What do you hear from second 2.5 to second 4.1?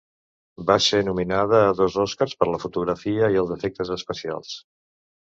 la fotografia i els efectes